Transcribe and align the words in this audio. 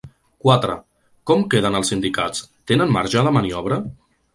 Quatre-Com 0.45 1.45
queden 1.55 1.79
els 1.81 1.95
sindicats, 1.95 2.49
tenen 2.73 2.97
marge 2.99 3.29
de 3.29 3.39
maniobra? 3.41 3.85